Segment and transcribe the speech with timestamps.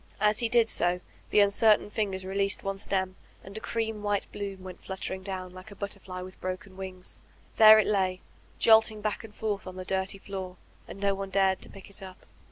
[0.19, 0.99] As he did so
[1.29, 5.69] the uncertain fingers released one stem, and a cream white bloom went fluttering down, like
[5.69, 7.21] a butterfly with broken wings.
[7.57, 8.21] There it lay,
[8.57, 11.87] jolting back and f orUi on the dirty floor, and no one dared to pick
[11.87, 12.25] it up.